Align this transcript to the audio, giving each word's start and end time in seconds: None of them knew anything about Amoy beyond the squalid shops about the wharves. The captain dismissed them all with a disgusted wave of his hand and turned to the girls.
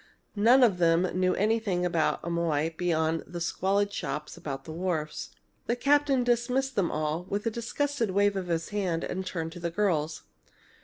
None 0.35 0.63
of 0.63 0.79
them 0.79 1.03
knew 1.13 1.35
anything 1.35 1.85
about 1.85 2.21
Amoy 2.23 2.73
beyond 2.75 3.23
the 3.27 3.39
squalid 3.39 3.93
shops 3.93 4.35
about 4.35 4.63
the 4.63 4.71
wharves. 4.73 5.29
The 5.67 5.75
captain 5.75 6.23
dismissed 6.23 6.75
them 6.75 6.89
all 6.89 7.27
with 7.29 7.45
a 7.45 7.51
disgusted 7.51 8.09
wave 8.09 8.35
of 8.35 8.47
his 8.47 8.69
hand 8.69 9.03
and 9.03 9.23
turned 9.23 9.51
to 9.51 9.59
the 9.59 9.69
girls. 9.69 10.23